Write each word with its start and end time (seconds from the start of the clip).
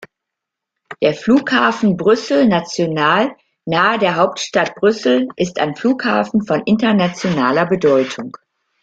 Der 1.03 1.13
Flughafen 1.13 1.95
Brüssel 1.95 2.47
National 2.47 3.35
nahe 3.65 3.99
der 3.99 4.15
Hauptstadt 4.15 4.73
Brüssel 4.73 5.27
ist 5.35 5.59
ein 5.59 5.75
Flughafen 5.75 6.43
von 6.43 6.63
internationaler 6.65 7.67
Bedeutung. 7.67 8.35